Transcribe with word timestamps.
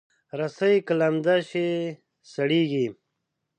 رسۍ 0.39 0.75
که 0.85 0.93
لمده 0.99 1.35
شي، 1.49 1.67
سړېږي. 2.31 2.87